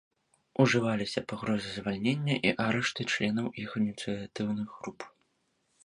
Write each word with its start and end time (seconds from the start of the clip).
Ужываліся 0.61 1.23
пагрозы 1.33 1.69
звальнення 1.75 2.35
і 2.51 2.55
арышты 2.67 3.01
членаў 3.13 3.47
іх 3.65 3.69
ініцыятыўных 3.85 4.67
груп. 4.81 4.99